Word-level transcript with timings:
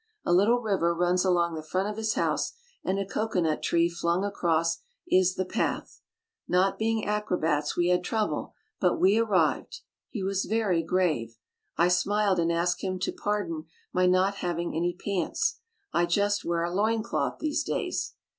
A 0.25 0.33
little 0.33 0.61
river 0.63 0.95
runs 0.95 1.23
along 1.23 1.53
the 1.53 1.61
front 1.61 1.87
of 1.87 1.95
his 1.95 2.15
house 2.15 2.53
and 2.83 2.97
a 2.97 3.05
cocoa 3.05 3.39
nut 3.41 3.61
tree 3.61 3.87
flung 3.87 4.23
across 4.23 4.79
is 5.07 5.35
the 5.35 5.45
path. 5.45 6.01
Not 6.47 6.79
being 6.79 7.05
acrobats 7.05 7.77
we 7.77 7.89
had 7.89 8.03
trouble 8.03 8.55
but 8.79 8.99
we 8.99 9.19
arrived— 9.19 9.81
he 10.09 10.23
was 10.23 10.45
very 10.45 10.81
grave. 10.81 11.37
I 11.77 11.87
smiled 11.87 12.39
and 12.39 12.51
asked 12.51 12.81
him 12.83 12.97
to 12.97 13.11
pardon 13.11 13.65
my 13.93 14.07
not 14.07 14.37
having 14.37 14.75
any 14.75 14.95
pants— 14.95 15.59
I 15.93 16.07
Just 16.07 16.43
wear 16.43 16.63
a 16.63 16.73
loin 16.73 17.03
cloth 17.03 17.37
these 17.37 17.63
days. 17.63 18.15